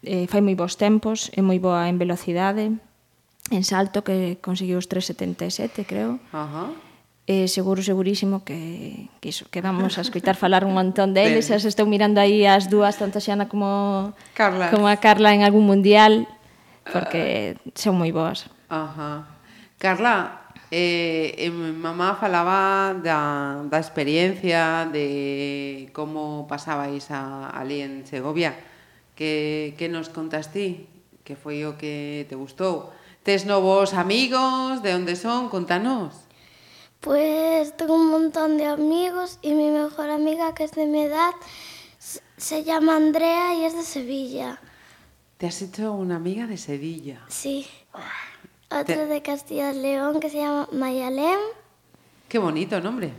Eh, 0.00 0.24
fai 0.32 0.40
moi 0.40 0.56
bons 0.56 0.80
tempos, 0.80 1.28
é 1.36 1.44
moi 1.44 1.60
boa 1.60 1.84
en 1.84 2.00
velocidade, 2.00 2.72
en 3.52 3.62
salto 3.68 4.00
que 4.00 4.40
conseguiu 4.40 4.80
os 4.80 4.88
3.77, 4.88 5.84
creo. 5.84 6.16
Ajá. 6.32 6.72
Uh 6.72 6.72
-huh 6.72 6.89
eh, 7.26 7.48
seguro, 7.48 7.82
segurísimo 7.82 8.44
que, 8.44 9.08
que, 9.20 9.28
iso, 9.30 9.46
que 9.50 9.60
vamos 9.60 9.98
a 9.98 10.00
escoitar 10.00 10.36
falar 10.40 10.64
un 10.64 10.74
montón 10.74 11.14
deles. 11.14 11.48
De... 11.48 11.54
As 11.54 11.64
estou 11.64 11.86
mirando 11.86 12.20
aí 12.20 12.46
as 12.46 12.68
dúas, 12.70 12.96
tanto 12.96 13.18
a 13.18 13.24
Xana 13.24 13.48
como, 13.48 14.14
Carla. 14.34 14.70
como 14.70 14.88
a 14.88 14.96
Carla 14.96 15.34
en 15.34 15.42
algún 15.42 15.66
mundial, 15.66 16.26
porque 16.88 17.56
uh, 17.56 17.70
son 17.76 18.00
moi 18.00 18.10
boas. 18.10 18.48
Ajá. 18.70 19.26
Carla, 19.78 20.40
eh, 20.70 21.34
eh, 21.36 21.50
mamá 21.50 22.14
falaba 22.14 22.94
da, 22.94 23.62
da 23.66 23.78
experiencia 23.78 24.86
de 24.86 25.90
como 25.90 26.46
pasabais 26.46 27.10
a, 27.10 27.50
ali 27.50 27.82
en 27.82 28.06
Segovia. 28.06 28.54
Que, 29.18 29.74
que 29.76 29.90
nos 29.90 30.08
contas 30.08 30.48
ti? 30.48 30.88
Que 31.26 31.36
foi 31.36 31.66
o 31.68 31.76
que 31.76 32.24
te 32.30 32.38
gustou? 32.38 32.94
Tes 33.20 33.44
novos 33.44 33.92
amigos? 33.92 34.80
De 34.80 34.96
onde 34.96 35.12
son? 35.18 35.52
Contanos. 35.52 36.29
Pues 37.00 37.74
tengo 37.76 37.94
un 37.94 38.08
montón 38.10 38.58
de 38.58 38.66
amigos 38.66 39.38
y 39.40 39.52
mi 39.54 39.70
mejor 39.70 40.10
amiga, 40.10 40.54
que 40.54 40.64
es 40.64 40.72
de 40.72 40.86
mi 40.86 41.02
edad, 41.02 41.32
se 42.36 42.62
llama 42.62 42.96
Andrea 42.96 43.54
y 43.54 43.64
es 43.64 43.74
de 43.74 43.82
Sevilla. 43.82 44.60
Te 45.38 45.46
has 45.46 45.62
hecho 45.62 45.92
una 45.92 46.16
amiga 46.16 46.46
de 46.46 46.58
Sevilla. 46.58 47.22
Sí. 47.28 47.66
Otra 48.70 49.06
de 49.06 49.22
Castilla 49.22 49.72
y 49.72 49.78
León 49.78 50.20
que 50.20 50.28
se 50.28 50.36
llama 50.38 50.68
Mayalem. 50.72 51.40
Qué 52.28 52.38
bonito 52.38 52.80
nombre. 52.80 53.12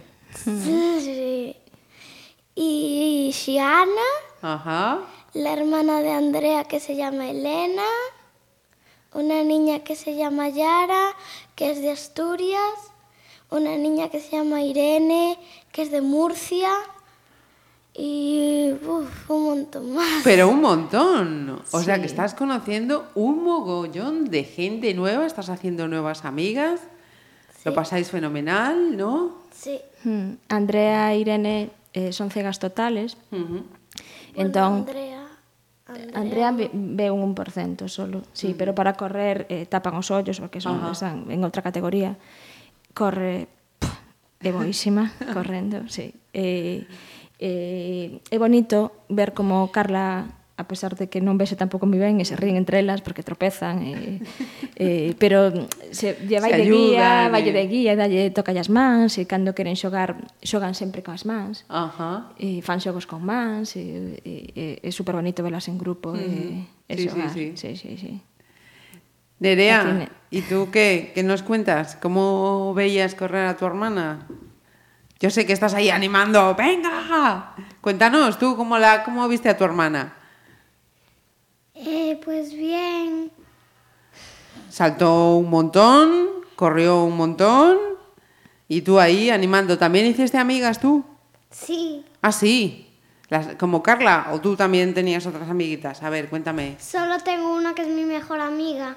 Sí. 0.45 1.57
Y 2.53 3.31
Shiana, 3.33 3.87
Ajá. 4.41 4.99
la 5.33 5.53
hermana 5.53 6.01
de 6.01 6.11
Andrea 6.11 6.65
que 6.65 6.79
se 6.79 6.95
llama 6.95 7.29
Elena. 7.29 7.83
Una 9.13 9.43
niña 9.43 9.79
que 9.83 9.95
se 9.95 10.15
llama 10.15 10.49
Yara, 10.49 11.15
que 11.55 11.71
es 11.71 11.81
de 11.81 11.91
Asturias. 11.91 12.90
una 13.51 13.75
niña 13.77 14.09
que 14.09 14.19
se 14.19 14.37
llama 14.37 14.61
Irene, 14.61 15.37
que 15.71 15.83
es 15.83 15.91
de 15.91 16.01
Murcia, 16.01 16.71
y 17.93 18.71
uf, 18.87 19.29
un 19.29 19.43
montón 19.43 19.93
más. 19.93 20.21
Pero 20.23 20.47
un 20.49 20.61
montón. 20.61 21.61
O 21.71 21.79
sí. 21.79 21.85
sea 21.85 21.99
que 21.99 22.05
estás 22.05 22.33
conociendo 22.33 23.09
un 23.15 23.43
mogollón 23.43 24.25
de 24.25 24.45
gente 24.45 24.93
nueva, 24.93 25.25
estás 25.25 25.49
haciendo 25.49 25.87
nuevas 25.89 26.23
amigas, 26.23 26.79
sí. 27.53 27.61
lo 27.65 27.73
pasáis 27.73 28.09
fenomenal, 28.09 28.95
¿no? 28.95 29.41
Sí. 29.51 29.79
Hmm. 30.03 30.35
Andrea 30.47 31.13
e 31.13 31.19
Irene 31.19 31.69
eh, 31.93 32.13
son 32.13 32.31
cegas 32.31 32.59
totales. 32.59 33.17
Uh 33.31 33.35
-huh. 33.35 33.63
Entón, 34.35 34.85
bueno, 34.85 34.99
Andrea, 35.01 35.27
Andrea, 35.85 36.47
Andrea 36.47 36.69
ve 36.71 37.11
un 37.11 37.35
1% 37.35 37.89
solo, 37.89 38.21
sí, 38.31 38.47
uh 38.47 38.49
-huh. 38.51 38.55
pero 38.57 38.73
para 38.73 38.93
correr 38.93 39.45
eh, 39.49 39.65
tapan 39.65 39.95
os 39.95 40.09
ollos 40.09 40.39
porque 40.39 40.61
son, 40.61 40.79
uh 40.79 40.87
-huh. 40.87 40.91
están 40.93 41.29
en 41.29 41.43
outra 41.43 41.61
categoría 41.61 42.15
corre 42.93 43.47
de 44.41 44.51
boísima, 44.51 45.11
correndo, 45.33 45.87
sí. 45.87 46.13
E, 46.33 46.87
e, 47.39 48.21
é 48.29 48.37
bonito 48.37 49.05
ver 49.09 49.33
como 49.33 49.71
Carla 49.71 50.41
a 50.61 50.67
pesar 50.67 50.95
de 50.95 51.09
que 51.09 51.19
non 51.25 51.41
vese 51.41 51.57
tampouco 51.57 51.89
moi 51.89 51.97
ben 51.97 52.21
e 52.21 52.25
se 52.25 52.37
ríen 52.37 52.55
entre 52.55 52.85
elas 52.85 53.01
porque 53.01 53.25
tropezan 53.25 53.81
e, 53.81 54.21
e, 54.77 55.17
pero 55.17 55.49
se 55.89 56.21
lle 56.29 56.37
vai 56.37 56.53
se 56.53 56.57
de 56.61 56.65
guía, 56.69 57.33
vai 57.33 57.41
de 57.41 57.65
guía, 57.65 57.97
dalle 57.97 58.29
toca 58.29 58.53
as 58.53 58.69
mans 58.69 59.17
e 59.17 59.25
cando 59.25 59.57
queren 59.57 59.73
xogar 59.73 60.21
xogan 60.45 60.77
sempre 60.77 61.01
coas 61.01 61.25
mans. 61.25 61.65
Ajá. 61.65 62.29
E 62.37 62.61
fan 62.61 62.77
xogos 62.77 63.09
con 63.09 63.25
mans 63.25 63.73
e, 63.73 64.21
e, 64.21 64.33
e 64.53 64.85
é 64.85 64.91
super 64.93 65.17
bonito 65.17 65.41
velas 65.41 65.65
en 65.65 65.81
grupo 65.81 66.13
uh 66.13 66.21
-huh. 66.21 66.61
e, 66.85 66.93
e 66.93 66.93
sí, 66.93 67.09
xogar. 67.09 67.33
Sí, 67.33 67.57
sí, 67.57 67.73
sí. 67.73 67.97
sí, 67.97 67.97
sí, 67.97 67.97
sí. 67.97 68.13
Nerea, 69.41 70.05
¿y 70.31 70.41
tú 70.41 70.69
qué? 70.71 71.11
¿Qué 71.13 71.21
nos 71.23 71.43
cuentas? 71.43 71.95
¿Cómo 72.01 72.73
veías 72.73 73.13
correr 73.15 73.45
a 73.47 73.57
tu 73.57 73.65
hermana? 73.65 74.25
Yo 75.19 75.29
sé 75.29 75.45
que 75.45 75.53
estás 75.53 75.73
ahí 75.75 75.89
animando. 75.91 76.55
¡Venga! 76.55 77.53
Cuéntanos, 77.81 78.39
tú, 78.39 78.55
¿cómo, 78.55 78.77
la, 78.79 79.03
cómo 79.03 79.27
viste 79.27 79.49
a 79.49 79.57
tu 79.57 79.63
hermana? 79.63 80.15
Eh, 81.75 82.19
pues 82.23 82.53
bien. 82.53 83.31
Saltó 84.69 85.35
un 85.35 85.49
montón, 85.49 86.27
corrió 86.55 87.03
un 87.03 87.17
montón. 87.17 87.77
Y 88.67 88.81
tú 88.81 88.99
ahí 88.99 89.29
animando. 89.29 89.77
¿También 89.77 90.05
hiciste 90.05 90.37
amigas 90.37 90.79
tú? 90.79 91.03
Sí. 91.49 92.05
Ah, 92.21 92.31
sí. 92.31 92.87
Las- 93.29 93.55
como 93.55 93.83
Carla, 93.83 94.29
o 94.31 94.39
tú 94.41 94.55
también 94.55 94.93
tenías 94.93 95.25
otras 95.25 95.49
amiguitas. 95.49 96.01
A 96.03 96.09
ver, 96.09 96.29
cuéntame. 96.29 96.77
Solo 96.79 97.19
tengo 97.19 97.53
una 97.53 97.73
que 97.73 97.81
es 97.83 97.87
mi 97.89 98.05
mejor 98.05 98.39
amiga. 98.39 98.95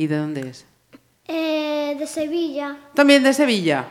¿Y 0.00 0.06
de 0.06 0.16
dónde 0.16 0.40
es? 0.48 0.64
Eh, 1.28 1.94
de 1.98 2.06
Sevilla. 2.06 2.78
También 2.94 3.22
de 3.22 3.34
Sevilla. 3.34 3.84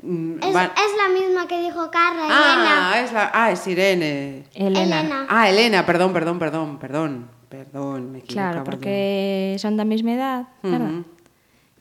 Mm, 0.00 0.34
Es, 0.44 0.54
va- 0.54 0.72
es 0.86 0.92
la 0.96 1.08
misma 1.12 1.48
que 1.48 1.60
dijo 1.60 1.90
Carla, 1.90 2.22
ah, 2.30 2.54
Elena. 2.54 3.00
es 3.04 3.12
la, 3.12 3.30
ah, 3.34 3.50
es 3.50 3.66
Irene. 3.66 4.44
Elena. 4.54 5.00
Elena. 5.00 5.26
Ah, 5.28 5.50
Elena, 5.50 5.84
perdón, 5.84 6.12
perdón, 6.12 6.38
perdón, 6.38 6.78
perdón. 6.78 7.28
Perdón, 7.48 8.12
me 8.12 8.20
Claro, 8.22 8.62
porque 8.62 9.56
son 9.58 9.76
da 9.76 9.84
mesma 9.84 10.12
edad, 10.14 10.46
verdad? 10.62 11.02
Ujú. 11.02 11.04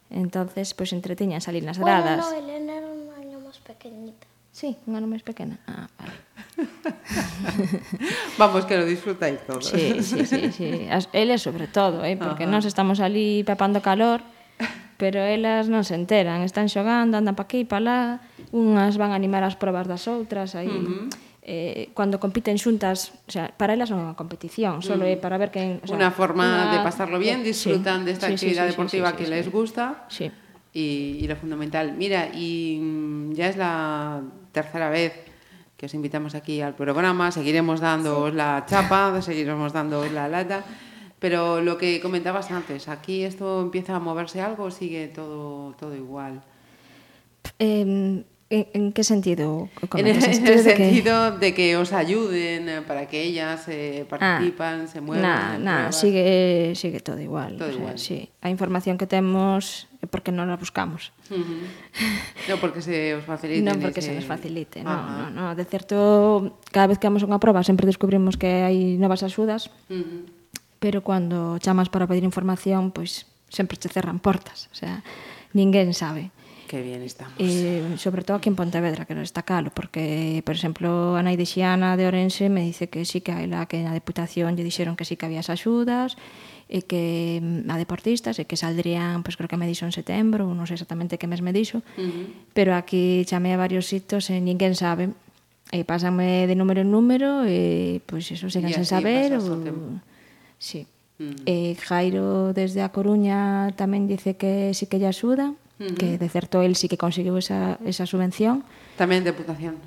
Entonces, 0.10 0.74
pues, 0.74 0.90
entretiñan 0.98 1.42
salir 1.46 1.62
nas 1.64 1.78
Bueno, 1.78 2.02
gradas. 2.02 2.26
no, 2.26 2.34
Elena 2.42 2.74
era 2.82 2.88
un 2.90 3.14
año 3.22 3.38
más 3.46 3.60
pequeñita. 3.60 4.26
Sí, 4.52 4.76
un 4.90 4.98
ano 4.98 5.06
máis 5.06 5.22
pequena. 5.22 5.62
Ah, 5.70 5.88
vale. 5.96 6.16
Vamos, 8.42 8.66
que 8.66 8.76
lo 8.76 8.86
disfrutáis 8.86 9.40
todos. 9.46 9.70
Sí, 9.70 10.02
sí, 10.02 10.26
sí. 10.26 10.52
sí. 10.52 10.70
As, 10.90 11.08
eles 11.14 11.42
sobre 11.42 11.70
todo, 11.70 12.04
eh, 12.04 12.18
porque 12.18 12.44
Ajá. 12.44 12.52
nós 12.52 12.66
estamos 12.66 13.00
ali 13.00 13.46
papando 13.46 13.80
calor, 13.80 14.26
pero 14.98 15.22
elas 15.22 15.70
non 15.70 15.86
se 15.86 15.96
enteran. 15.96 16.42
Están 16.42 16.68
xogando, 16.68 17.16
andan 17.16 17.38
pa 17.38 17.46
aquí 17.46 17.64
e 17.64 17.70
pa 17.70 17.80
lá, 17.80 18.20
unhas 18.52 18.98
van 18.98 19.14
a 19.14 19.18
animar 19.18 19.46
as 19.46 19.56
probas 19.56 19.86
das 19.86 20.10
outras, 20.10 20.58
aí... 20.58 20.70
Uh 20.70 21.08
-huh 21.08 21.30
eh, 21.50 21.90
cando 21.98 22.20
compiten 22.20 22.62
xuntas, 22.62 23.10
o 23.26 23.32
sea, 23.32 23.50
para 23.50 23.74
elas 23.74 23.90
non 23.90 23.98
é 23.98 24.06
unha 24.06 24.14
competición, 24.14 24.86
só 24.86 24.94
é 24.94 25.18
mm. 25.18 25.24
para 25.24 25.42
ver 25.42 25.50
quen... 25.50 25.82
O 25.82 25.90
sea, 25.90 25.98
unha 25.98 26.14
forma 26.14 26.46
una... 26.46 26.78
de 26.78 26.80
pasarlo 26.86 27.18
bien, 27.18 27.42
disfrutan 27.42 28.06
sí, 28.06 28.14
desta 28.14 28.30
de 28.30 28.38
sí, 28.38 28.54
actividade 28.54 28.70
sí, 28.70 28.74
sí, 28.74 28.78
deportiva 28.78 29.10
sí, 29.10 29.14
sí, 29.14 29.18
que 29.18 29.26
sí, 29.26 29.34
les 29.34 29.48
gusta. 29.50 30.06
Sí 30.14 30.30
y, 30.80 31.18
y 31.24 31.28
lo 31.28 31.36
fundamental. 31.36 31.94
Mira, 31.98 32.30
y 32.34 32.80
mm, 32.82 33.34
ya 33.34 33.50
es 33.50 33.58
la 33.58 34.22
tercera 34.52 34.90
vez 34.90 35.14
que 35.78 35.86
os 35.86 35.94
invitamos 35.94 36.36
aquí 36.36 36.62
al 36.62 36.76
programa, 36.76 37.32
seguiremos 37.32 37.80
dándoos 37.80 38.34
la 38.34 38.66
chapa, 38.68 39.22
seguiremos 39.22 39.72
dándoos 39.72 40.12
la 40.12 40.28
lata, 40.28 40.64
pero 41.20 41.62
lo 41.62 41.78
que 41.78 42.02
comentabas 42.02 42.52
antes, 42.52 42.88
aquí 42.88 43.24
esto 43.24 43.62
empieza 43.62 43.96
a 43.96 44.00
moverse 44.00 44.42
algo 44.42 44.66
o 44.66 44.72
sigue 44.72 45.08
todo, 45.08 45.74
todo 45.80 45.96
igual. 45.96 46.42
Eh, 47.60 48.24
En, 48.50 48.66
en 48.74 48.92
que 48.94 49.04
sentido? 49.04 49.70
En 49.94 50.08
el, 50.08 50.18
en 50.18 50.48
el 50.48 50.60
sentido 50.60 50.64
de 50.64 50.74
que... 50.74 51.46
de 51.46 51.54
que... 51.54 51.78
os 51.78 51.94
ayuden 51.94 52.68
eh, 52.68 52.82
para 52.82 53.06
que 53.06 53.22
ellas 53.22 53.68
eh, 53.70 54.06
ah, 54.06 54.10
participan, 54.10 54.82
ah, 54.82 54.88
se 54.88 55.02
muevan. 55.02 55.22
Nah, 55.22 55.58
nah, 55.60 55.92
sigue, 55.92 56.74
sigue 56.74 57.00
todo 57.00 57.22
igual. 57.22 57.58
Todo 57.58 57.70
o 57.70 57.72
sea, 57.72 57.80
igual. 57.80 58.00
Sí. 58.00 58.30
A 58.42 58.50
información 58.50 58.98
que 58.98 59.06
temos 59.06 59.86
porque 60.08 60.32
non 60.32 60.50
a 60.50 60.58
buscamos. 60.58 61.14
Uh 61.30 61.38
-huh. 61.38 61.62
No 62.50 62.56
porque 62.58 62.82
se 62.82 63.14
os 63.20 63.28
facilite. 63.28 63.62
non 63.62 63.78
porque 63.78 64.02
ese... 64.02 64.10
se 64.10 64.18
nos 64.18 64.26
facilite, 64.26 64.82
no, 64.82 64.96
Ajá. 64.96 65.30
no, 65.30 65.52
no. 65.52 65.60
De 65.60 65.68
certo, 65.68 66.58
cada 66.72 66.88
vez 66.88 66.98
que 66.98 67.06
vamos 67.06 67.22
a 67.22 67.30
unha 67.30 67.38
proba 67.38 67.62
sempre 67.62 67.84
descubrimos 67.86 68.40
que 68.40 68.66
hai 68.66 68.96
novas 68.96 69.22
axudas, 69.22 69.70
uh 69.92 70.00
-huh. 70.00 70.22
pero 70.80 71.04
cando 71.06 71.60
chamas 71.62 71.92
para 71.92 72.08
pedir 72.08 72.24
información, 72.24 72.96
pois 72.96 73.28
pues, 73.28 73.54
sempre 73.54 73.76
te 73.76 73.92
cerran 73.92 74.24
portas, 74.24 74.72
o 74.72 74.76
sea, 74.76 75.04
ninguén 75.52 75.92
sabe. 75.94 76.32
Que 76.70 76.84
bien 76.84 77.02
estamos. 77.02 77.34
Eh, 77.40 77.96
sobre 77.98 78.22
todo 78.22 78.38
aquí 78.38 78.48
en 78.48 78.56
Pontevedra, 78.56 79.06
que 79.06 79.20
está 79.24 79.42
calo, 79.42 79.72
porque, 79.74 80.44
por 80.46 80.54
exemplo, 80.54 81.18
a 81.18 81.26
nai 81.26 81.34
de 81.34 81.50
Xiana 81.50 81.98
de 81.98 82.06
Orense 82.06 82.46
me 82.46 82.62
dice 82.62 82.94
que 82.94 83.10
sí 83.10 83.26
que 83.26 83.34
hai 83.34 83.50
la 83.50 83.66
que 83.66 83.82
na 83.82 83.90
Deputación 83.90 84.54
lle 84.54 84.62
dixeron 84.62 84.94
que 84.94 85.02
sí 85.02 85.18
que 85.18 85.26
había 85.26 85.42
as 85.42 85.50
axudas, 85.50 86.14
e 86.70 86.86
que 86.86 87.42
mm, 87.42 87.74
a 87.74 87.76
deportistas 87.82 88.38
e 88.38 88.46
que 88.46 88.54
saldrían, 88.54 89.26
pois 89.26 89.34
pues, 89.34 89.42
creo 89.42 89.50
que 89.50 89.58
me 89.58 89.66
dixo 89.66 89.90
en 89.90 89.98
setembro, 89.98 90.46
non 90.46 90.70
sei 90.70 90.78
exactamente 90.78 91.18
que 91.18 91.26
mes 91.26 91.42
me 91.42 91.58
dixo, 91.58 91.82
uh 91.82 92.06
-huh. 92.06 92.54
pero 92.54 92.78
aquí 92.78 93.26
chamei 93.26 93.58
a 93.58 93.58
varios 93.58 93.90
sitos 93.90 94.30
e 94.30 94.38
ninguén 94.38 94.78
sabe. 94.78 95.10
E 95.74 95.82
pásame 95.90 96.46
de 96.46 96.54
número 96.54 96.86
en 96.86 96.94
número 96.94 97.50
e 97.50 97.98
pois 98.06 98.30
pues, 98.30 98.38
eso 98.38 98.54
siguen 98.54 98.78
sen 98.78 98.86
saber 98.86 99.34
o... 99.42 99.42
Sí. 100.62 100.86
Uh 101.18 101.34
-huh. 101.34 101.50
E 101.50 101.74
Jairo 101.82 102.54
desde 102.54 102.86
a 102.86 102.94
Coruña 102.94 103.74
tamén 103.74 104.06
dice 104.06 104.38
que 104.38 104.78
sí 104.78 104.86
que 104.86 105.02
lle 105.02 105.10
axuda. 105.10 105.50
Uh 105.50 105.69
que 105.80 106.18
de 106.20 106.30
certo 106.30 106.62
el 106.62 106.76
sí 106.76 106.92
que 106.92 107.00
conseguiu 107.00 107.40
esa, 107.40 107.80
esa 107.88 108.04
subvención. 108.04 108.68
Tamén 109.00 109.24
deputación. 109.24 109.80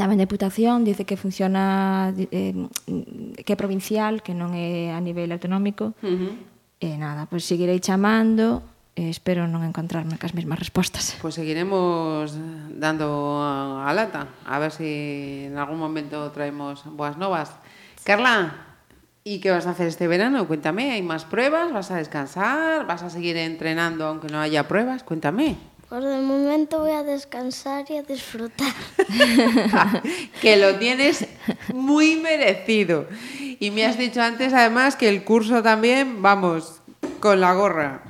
Tamén 0.00 0.16
deputación, 0.16 0.88
dice 0.88 1.04
que 1.04 1.20
funciona 1.20 2.08
eh, 2.16 2.56
mm, 2.56 3.44
que 3.44 3.52
é 3.52 3.58
provincial, 3.60 4.24
que 4.24 4.32
non 4.32 4.56
é 4.56 4.96
a 4.96 5.00
nivel 5.04 5.28
autonómico. 5.28 5.92
Uh 6.00 6.08
eh, 6.08 6.16
-huh. 6.16 6.34
E 6.84 6.96
nada, 6.96 7.28
pois 7.28 7.44
pues 7.44 7.48
seguirei 7.48 7.78
chamando, 7.80 8.64
e 8.96 9.08
eh, 9.08 9.10
espero 9.12 9.44
non 9.44 9.66
encontrarme 9.66 10.16
cas 10.16 10.32
mesmas 10.32 10.56
respostas. 10.56 11.16
Pois 11.20 11.20
pues 11.20 11.34
seguiremos 11.36 12.32
dando 12.72 13.44
a 13.44 13.92
lata, 13.92 14.32
a 14.48 14.56
ver 14.56 14.72
se 14.72 14.80
si 14.80 14.90
en 15.52 15.60
algún 15.60 15.76
momento 15.76 16.32
traemos 16.32 16.88
boas 16.88 17.20
novas. 17.20 17.52
Carla, 18.04 18.73
¿y 19.24 19.40
qué 19.40 19.50
vas 19.50 19.66
a 19.66 19.70
hacer 19.70 19.88
este 19.88 20.06
verano? 20.06 20.46
Cuéntame, 20.46 20.92
¿hay 20.92 21.02
más 21.02 21.24
pruebas? 21.24 21.72
¿Vas 21.72 21.90
a 21.90 21.96
descansar? 21.96 22.86
¿Vas 22.86 23.02
a 23.02 23.08
seguir 23.08 23.38
entrenando 23.38 24.06
aunque 24.06 24.28
no 24.28 24.38
haya 24.38 24.68
pruebas? 24.68 25.02
Cuéntame. 25.02 25.56
Pues 25.88 26.04
de 26.04 26.20
momento 26.20 26.80
voy 26.80 26.92
a 26.92 27.02
descansar 27.02 27.86
y 27.88 27.96
a 27.96 28.02
disfrutar. 28.02 28.72
que 30.42 30.56
lo 30.58 30.76
tienes 30.76 31.26
muy 31.72 32.16
merecido. 32.16 33.06
Y 33.60 33.70
me 33.70 33.86
has 33.86 33.96
dicho 33.96 34.20
antes 34.20 34.52
además 34.52 34.96
que 34.96 35.08
el 35.08 35.24
curso 35.24 35.62
también, 35.62 36.20
vamos, 36.20 36.80
con 37.20 37.40
la 37.40 37.54
gorra. 37.54 38.02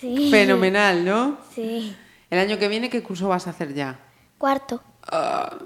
Sí. 0.00 0.30
Fenomenal, 0.30 1.04
¿no? 1.04 1.38
Sí. 1.54 1.94
El 2.28 2.38
año 2.40 2.58
que 2.58 2.68
viene, 2.68 2.90
¿qué 2.90 3.02
curso 3.02 3.28
vas 3.28 3.46
a 3.46 3.50
hacer 3.50 3.72
ya? 3.72 4.00
Cuarto. 4.38 4.82
Ah, 5.02 5.58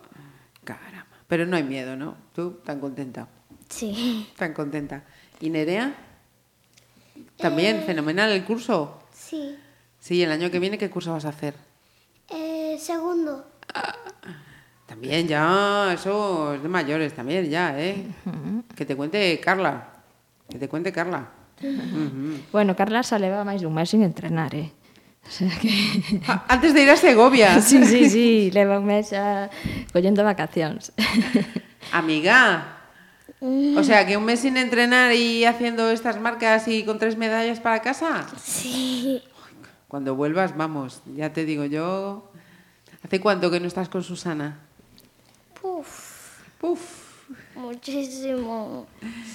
caramba. 0.64 1.06
Pero 1.26 1.46
no 1.46 1.56
hay 1.56 1.62
miedo, 1.62 1.96
¿no? 1.96 2.16
Tú 2.34 2.58
tan 2.64 2.80
contenta, 2.80 3.28
Sí. 3.70 4.28
tan 4.36 4.52
contenta. 4.52 5.04
¿Y 5.40 5.48
Nerea? 5.48 5.94
También, 7.38 7.82
fenomenal 7.86 8.30
el 8.30 8.44
curso. 8.44 9.02
Sí. 9.14 9.56
Sí, 9.98 10.22
el 10.22 10.32
año 10.32 10.50
que 10.50 10.58
viene, 10.58 10.76
¿qué 10.76 10.90
curso 10.90 11.12
vas 11.12 11.24
a 11.24 11.30
hacer? 11.30 11.54
Eh, 12.28 12.78
También 14.86 15.28
ya, 15.28 15.92
eso 15.94 16.54
es 16.54 16.62
de 16.62 16.68
mayores 16.68 17.14
también, 17.14 17.48
ya, 17.48 17.78
¿eh? 17.80 18.06
Que 18.74 18.84
te 18.84 18.96
cuente 18.96 19.38
Carla. 19.40 19.88
Que 20.48 20.58
te 20.58 20.68
cuente 20.68 20.92
Carla. 20.92 21.28
Bueno, 22.52 22.74
Carla 22.74 23.02
xa 23.04 23.20
leva 23.20 23.44
máis 23.44 23.60
dun 23.60 23.76
mes 23.76 23.92
sin 23.92 24.00
entrenar, 24.02 24.56
eh? 24.56 24.72
O 25.20 25.30
sea 25.30 25.52
que... 25.60 25.68
Ah, 26.26 26.48
Antes 26.48 26.72
de 26.72 26.82
ir 26.82 26.90
a 26.90 26.96
Segovia. 26.96 27.60
Sí, 27.62 27.84
sí, 27.84 28.08
sí, 28.08 28.50
leva 28.50 28.80
un 28.80 28.88
mes 28.88 29.12
xa 29.12 29.52
collendo 29.92 30.24
vacacións. 30.24 30.90
Amiga. 31.92 32.79
O 33.40 33.82
sea, 33.82 34.06
que 34.06 34.16
un 34.18 34.24
mes 34.24 34.40
sin 34.40 34.56
entrenar 34.58 35.14
y 35.14 35.44
haciendo 35.46 35.90
estas 35.90 36.20
marcas 36.20 36.68
y 36.68 36.84
con 36.84 36.98
tres 36.98 37.16
medallas 37.16 37.58
para 37.60 37.80
casa. 37.80 38.26
Sí. 38.42 39.22
Cuando 39.88 40.14
vuelvas, 40.14 40.56
vamos, 40.56 41.02
ya 41.16 41.32
te 41.32 41.44
digo 41.44 41.64
yo. 41.64 42.30
¿Hace 43.02 43.18
cuánto 43.18 43.50
que 43.50 43.58
no 43.60 43.66
estás 43.66 43.88
con 43.88 44.02
Susana? 44.02 44.60
Puf, 45.60 46.42
Puf. 46.60 46.80
muchísimo. 47.54 48.86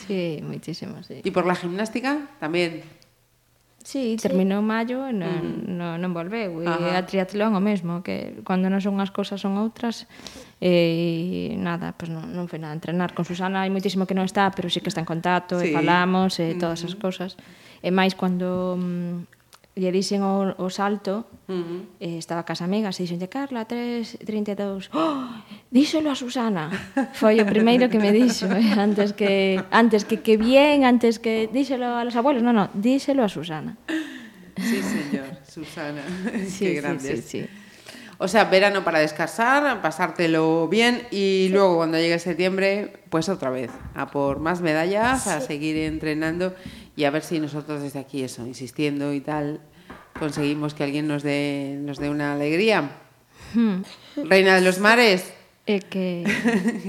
Sí, 0.06 0.40
moitísimo, 0.44 1.02
sí. 1.04 1.22
¿Y 1.24 1.32
por 1.32 1.46
la 1.48 1.56
gimnástica? 1.56 2.30
También. 2.40 2.84
Sí, 3.86 4.18
terminou 4.18 4.66
maio 4.66 5.06
e 5.06 5.14
non, 5.14 5.70
mm. 5.70 5.78
non, 5.78 6.02
non 6.02 6.10
volveu. 6.10 6.58
E 6.58 6.66
Ajá. 6.66 6.98
a 6.98 7.06
triatlón 7.06 7.54
o 7.54 7.62
mesmo, 7.62 8.02
que 8.02 8.42
cando 8.42 8.66
non 8.66 8.82
son 8.82 8.98
unhas 8.98 9.14
cousas 9.14 9.38
son 9.38 9.62
outras. 9.62 10.10
E 10.58 11.54
nada, 11.62 11.94
pues 11.94 12.10
non, 12.10 12.34
non 12.34 12.50
foi 12.50 12.58
nada 12.58 12.74
entrenar. 12.74 13.14
Con 13.14 13.30
Susana 13.30 13.62
hai 13.62 13.70
moitísimo 13.70 14.10
que 14.10 14.18
non 14.18 14.26
está, 14.26 14.50
pero 14.50 14.74
sí 14.74 14.82
que 14.82 14.90
está 14.90 15.06
en 15.06 15.10
contacto, 15.10 15.62
sí. 15.62 15.70
e 15.70 15.78
falamos, 15.78 16.42
e 16.42 16.58
todas 16.58 16.82
mm. 16.82 16.88
as 16.90 16.96
cousas. 16.98 17.32
E 17.86 17.94
máis 17.94 18.18
cando 18.18 18.74
mm, 18.74 19.45
lle 19.76 19.92
dixen 19.92 20.24
o, 20.24 20.56
o 20.56 20.68
salto, 20.72 21.28
uh 21.48 21.54
-huh. 21.54 21.82
eh, 22.00 22.16
estaba 22.18 22.48
casa 22.48 22.64
amiga, 22.64 22.96
se 22.96 23.04
dixenlle 23.04 23.28
Carla, 23.28 23.68
3.32, 23.68 24.88
oh, 24.96 25.28
díselo 25.68 26.08
a 26.12 26.16
Susana. 26.16 26.72
Foi 27.20 27.36
o 27.44 27.46
primeiro 27.46 27.92
que 27.92 28.00
me 28.00 28.16
dixo, 28.16 28.48
eh? 28.48 28.72
antes 28.80 29.12
que 29.12 29.60
antes 29.72 30.08
que 30.08 30.24
que 30.24 30.40
bien, 30.40 30.88
antes 30.88 31.20
que 31.20 31.52
díselo 31.52 32.00
a 32.00 32.08
los 32.08 32.16
abuelos, 32.16 32.40
no, 32.40 32.56
no, 32.56 32.72
díselo 32.72 33.24
a 33.24 33.30
Susana. 33.30 33.76
Sí, 34.56 34.80
señor, 34.80 35.44
Susana, 35.44 36.04
sí, 36.48 36.66
qué 36.72 36.74
grande. 36.80 37.20
Sí, 37.20 37.22
sí, 37.22 37.44
sí. 37.44 37.50
O 38.18 38.30
sea, 38.30 38.46
verano 38.46 38.86
para 38.86 39.00
descansar, 39.00 39.82
pasártelo 39.82 40.70
bien 40.70 41.04
y 41.12 41.48
sí. 41.48 41.50
luego 41.52 41.76
cuando 41.76 41.98
llegue 41.98 42.18
septiembre, 42.18 42.94
pues 43.10 43.28
otra 43.28 43.50
vez, 43.50 43.72
a 43.94 44.08
por 44.08 44.40
más 44.40 44.62
medallas, 44.62 45.24
sí. 45.24 45.30
a 45.32 45.42
seguir 45.42 45.76
entrenando 45.76 46.56
y 46.96 47.04
a 47.04 47.12
ver 47.12 47.24
si 47.24 47.40
nosotros 47.40 47.82
desde 47.82 48.00
aquí, 48.00 48.24
eso, 48.24 48.46
insistiendo 48.46 49.14
y 49.14 49.22
tal, 49.22 49.60
conseguimos 50.18 50.74
que 50.74 50.84
alguien 50.84 51.08
nos 51.08 51.24
dé, 51.24 51.78
nos 51.80 51.98
dé 51.98 52.10
una 52.10 52.34
alegría. 52.34 52.92
Hmm. 53.54 53.84
Reina 54.16 54.56
de 54.56 54.62
los 54.62 54.80
mares. 54.80 55.34
E 55.66 55.82
que, 55.82 56.22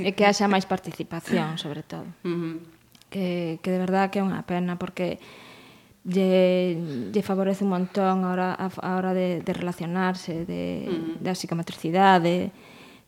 e 0.05 0.13
que 0.13 0.29
haxa 0.29 0.53
máis 0.53 0.69
participación, 0.69 1.57
sobre 1.57 1.81
todo. 1.81 2.05
Uh 2.23 2.29
-huh. 2.29 2.57
que, 3.09 3.59
que 3.65 3.71
de 3.73 3.81
verdad 3.81 4.13
que 4.13 4.21
é 4.21 4.25
unha 4.25 4.45
pena, 4.45 4.77
porque 4.77 5.17
lle, 6.05 6.77
lle 7.11 7.23
favorece 7.25 7.65
un 7.65 7.73
montón 7.73 8.23
a 8.23 8.29
hora, 8.31 8.49
a, 8.53 8.69
a 8.69 8.91
hora 9.01 9.17
de, 9.17 9.41
de 9.41 9.53
relacionarse, 9.57 10.45
de, 10.45 10.87
uh 10.87 10.93
-huh. 10.93 11.25
da 11.25 11.33
psicometricidade, 11.33 12.53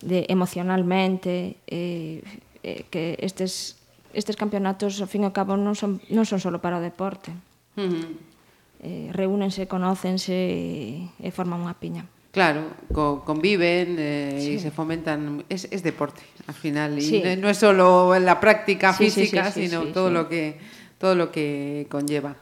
de, 0.00 0.24
de 0.24 0.26
emocionalmente, 0.32 1.60
eh, 1.68 2.24
eh, 2.64 2.88
que 2.90 3.20
estes 3.20 3.77
estes 4.18 4.34
campeonatos, 4.34 4.98
ao 4.98 5.06
fin 5.06 5.22
e 5.22 5.30
ao 5.30 5.34
cabo, 5.34 5.54
non 5.54 5.78
son, 5.78 6.02
non 6.10 6.26
son 6.26 6.42
só 6.42 6.50
para 6.58 6.82
o 6.82 6.82
deporte. 6.82 7.30
Uh 7.78 7.86
-huh. 7.86 8.06
eh, 8.82 9.08
reúnense, 9.14 9.70
conócense 9.70 10.34
e, 10.34 11.06
e 11.22 11.28
forman 11.30 11.62
unha 11.62 11.78
piña. 11.78 12.02
Claro, 12.34 12.66
co, 12.92 13.22
conviven 13.22 13.96
eh, 13.96 14.42
sí. 14.42 14.58
e 14.58 14.62
se 14.62 14.74
fomentan. 14.74 15.46
Es, 15.46 15.70
es 15.70 15.86
deporte, 15.86 16.26
al 16.50 16.58
final. 16.58 16.98
Sí. 16.98 17.22
non 17.22 17.46
no 17.46 17.48
es 17.48 17.62
solo 17.62 18.10
la 18.18 18.42
práctica 18.42 18.90
sí, 18.90 19.06
física, 19.06 19.48
sí, 19.48 19.54
sí, 19.54 19.54
sí, 19.54 19.62
sino 19.70 19.86
sí, 19.86 19.94
todo 19.94 20.10
sí. 20.10 20.14
lo 20.14 20.22
que 20.26 20.58
todo 20.98 21.14
lo 21.14 21.30
que 21.30 21.86
conlleva. 21.86 22.34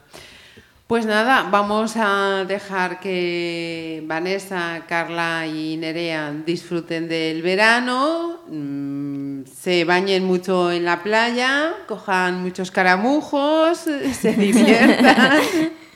Pues 0.87 1.04
nada, 1.04 1.50
vamos 1.50 1.99
a 1.99 2.47
dejar 2.47 3.00
que 3.00 4.02
Vanessa, 4.06 4.87
Carla 4.87 5.45
y 5.45 5.76
Nerea 5.76 6.30
disfruten 6.32 7.10
del 7.10 7.43
verano. 7.43 8.41
Mm 8.49 9.25
se 9.44 9.84
bañen 9.84 10.25
mucho 10.25 10.70
en 10.72 10.84
la 10.84 11.02
playa, 11.02 11.75
cojan 11.86 12.42
muchos 12.42 12.70
caramujos, 12.70 13.78
se 14.20 14.32
diviertan. 14.32 15.40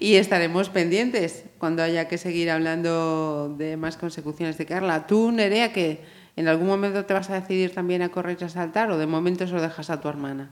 Y 0.00 0.16
estaremos 0.16 0.68
pendientes 0.68 1.44
cuando 1.58 1.82
haya 1.82 2.06
que 2.06 2.18
seguir 2.18 2.50
hablando 2.50 3.54
de 3.56 3.76
más 3.76 3.96
consecuciones 3.96 4.58
de 4.58 4.66
Carla. 4.66 5.06
Tú, 5.06 5.32
Nerea, 5.32 5.72
que 5.72 6.04
en 6.36 6.48
algún 6.48 6.66
momento 6.66 7.04
te 7.04 7.14
vas 7.14 7.30
a 7.30 7.40
decidir 7.40 7.74
también 7.74 8.02
a 8.02 8.10
correr 8.10 8.36
y 8.40 8.44
a 8.44 8.48
saltar 8.48 8.90
o 8.90 8.98
de 8.98 9.06
momento 9.06 9.46
se 9.46 9.52
lo 9.52 9.62
dejas 9.62 9.90
a 9.90 10.00
tu 10.00 10.08
hermana. 10.08 10.50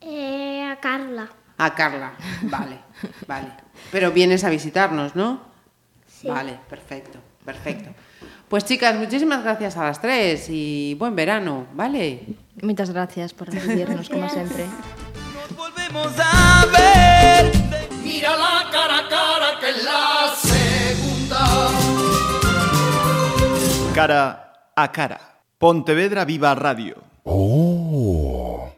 Eh, 0.00 0.64
a 0.64 0.80
Carla. 0.80 1.28
A 1.58 1.74
Carla, 1.74 2.12
vale, 2.42 2.78
vale. 3.28 3.48
Pero 3.92 4.10
vienes 4.10 4.42
a 4.42 4.50
visitarnos, 4.50 5.14
¿no? 5.14 5.40
Sí. 6.08 6.26
Vale, 6.26 6.58
perfecto, 6.68 7.20
perfecto. 7.44 7.90
Pues 8.52 8.66
chicas, 8.66 8.94
muchísimas 8.96 9.42
gracias 9.42 9.78
a 9.78 9.84
las 9.84 9.98
tres 9.98 10.50
y 10.50 10.94
buen 10.98 11.16
verano, 11.16 11.68
¿vale? 11.72 12.20
Moitas 12.60 12.90
gracias 12.92 13.32
por 13.32 13.48
recibirnos, 13.48 14.12
como 14.12 14.28
sempre. 14.28 14.68
Nos 14.68 15.56
volvemos 15.56 16.12
a 16.20 16.66
ver. 16.68 17.48
Mira 18.04 18.36
la 18.36 18.68
cara 18.68 18.98
a 18.98 19.08
cara 19.08 19.56
que 19.58 19.70
es 19.70 19.80
la 19.88 20.36
segunda. 20.36 21.40
Cara 23.94 24.68
a 24.76 24.92
cara. 24.92 25.40
Pontevedra 25.56 26.26
Viva 26.26 26.54
Radio. 26.54 26.96
Oh. 27.24 28.21